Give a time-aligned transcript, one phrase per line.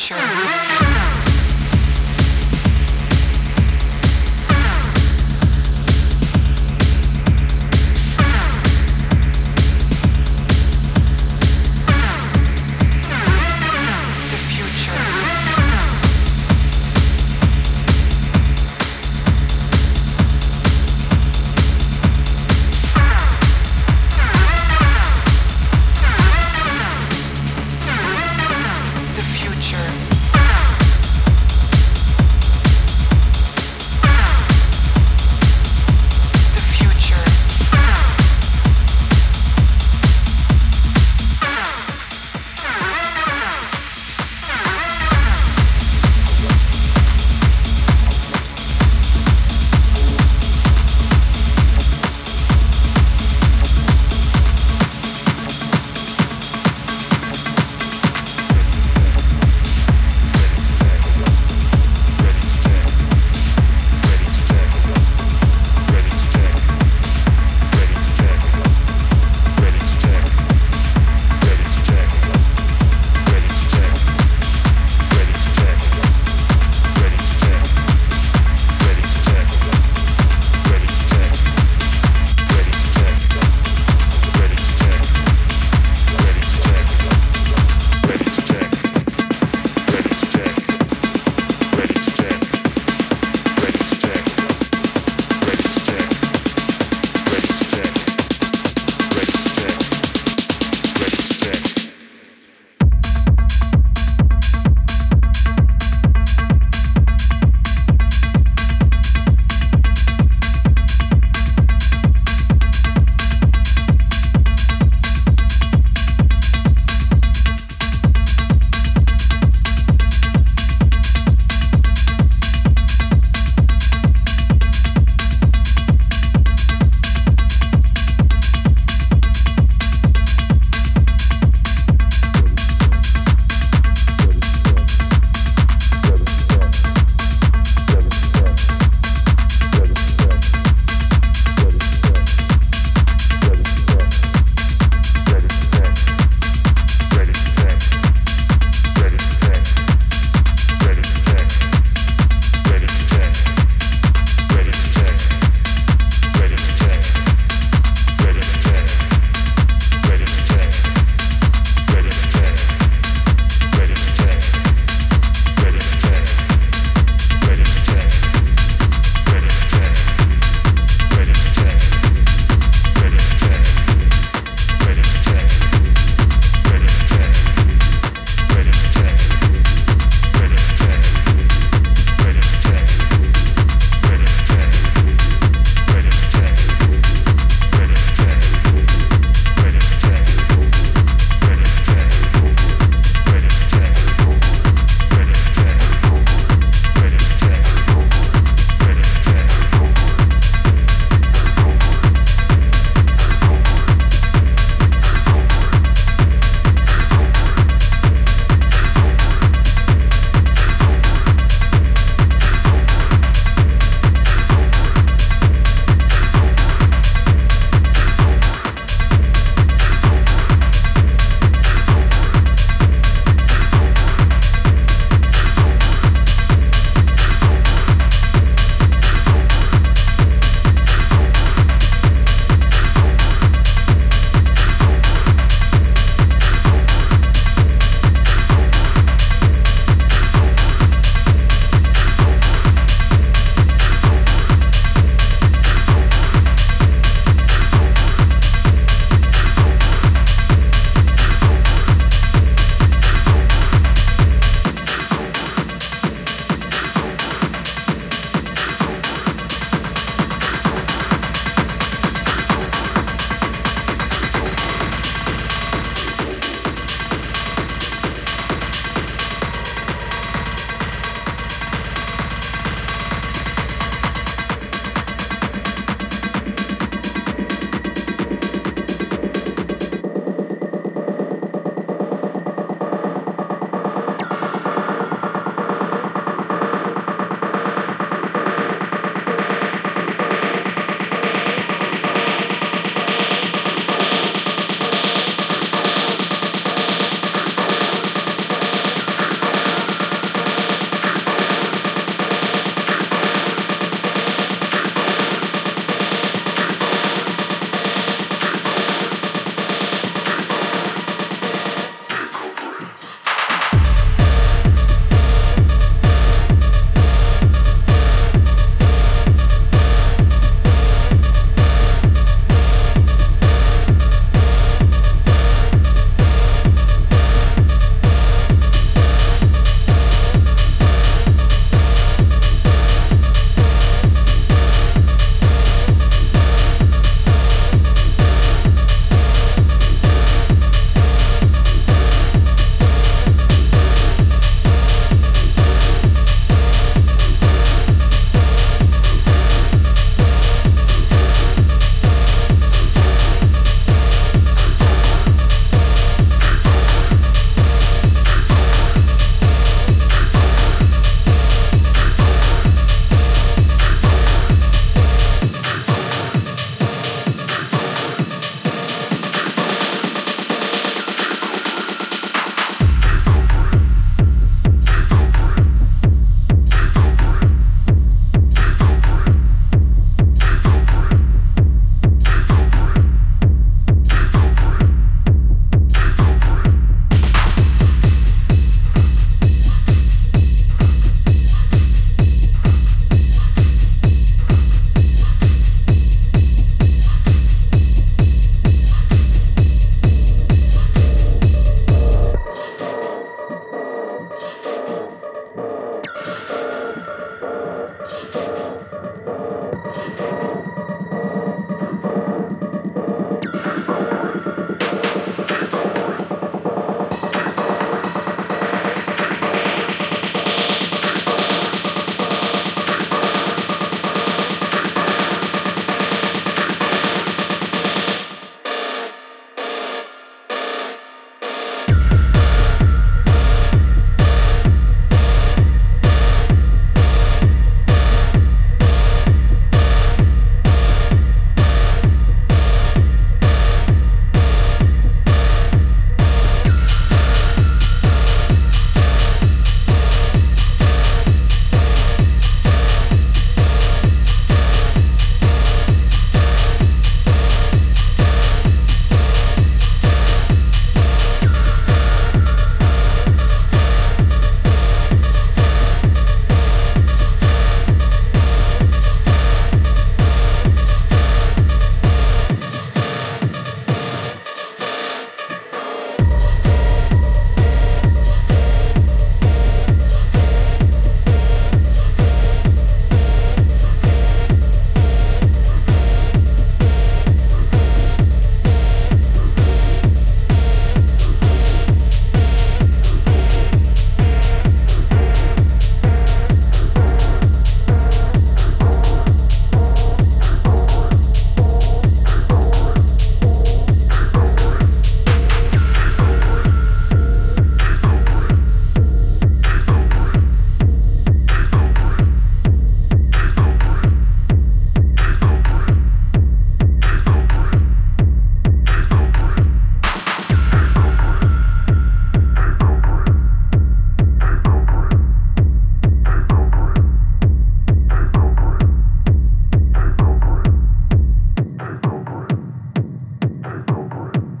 [0.00, 0.69] The future.